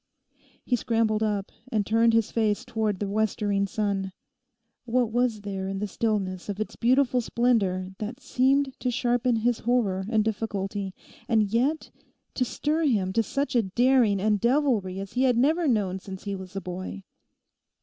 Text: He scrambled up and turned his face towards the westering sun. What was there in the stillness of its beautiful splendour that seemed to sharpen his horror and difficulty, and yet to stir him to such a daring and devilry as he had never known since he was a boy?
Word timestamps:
He 0.65 0.75
scrambled 0.75 1.21
up 1.21 1.51
and 1.71 1.85
turned 1.85 2.13
his 2.13 2.31
face 2.31 2.65
towards 2.65 2.97
the 2.97 3.07
westering 3.07 3.67
sun. 3.67 4.13
What 4.85 5.11
was 5.11 5.41
there 5.41 5.67
in 5.67 5.77
the 5.77 5.85
stillness 5.87 6.49
of 6.49 6.59
its 6.59 6.75
beautiful 6.75 7.21
splendour 7.21 7.89
that 7.99 8.19
seemed 8.19 8.73
to 8.79 8.89
sharpen 8.89 9.35
his 9.35 9.59
horror 9.59 10.07
and 10.09 10.23
difficulty, 10.25 10.95
and 11.29 11.43
yet 11.53 11.91
to 12.33 12.43
stir 12.43 12.85
him 12.85 13.13
to 13.13 13.21
such 13.21 13.55
a 13.55 13.61
daring 13.61 14.19
and 14.19 14.41
devilry 14.41 14.99
as 14.99 15.13
he 15.13 15.21
had 15.25 15.37
never 15.37 15.67
known 15.67 15.99
since 15.99 16.23
he 16.23 16.35
was 16.35 16.55
a 16.55 16.61
boy? 16.61 17.03